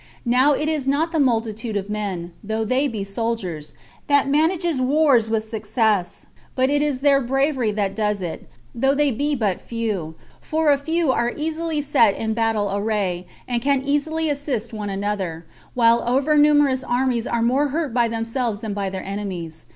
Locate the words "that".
4.07-4.27, 7.73-7.95